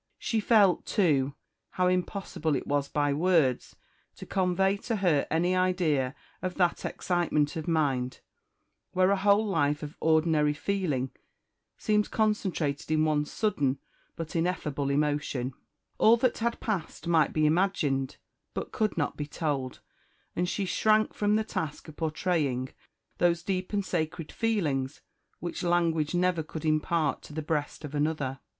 [0.17, 1.35] She felt, too,
[1.73, 3.75] how impossible it was by words
[4.15, 8.19] to convey to her any idea of that excitement of mind,
[8.93, 11.11] where a whole life of ordinary feeling
[11.77, 13.77] seems concentrated in one sudden
[14.15, 15.53] but ineffable emotion.
[15.99, 18.17] All that had passed might be imagined,
[18.55, 19.81] but could not be told;
[20.35, 22.69] and she shrank from the task of portraying
[23.19, 25.01] those deep and sacred feelings
[25.39, 28.39] which language never could impart to the breast of another.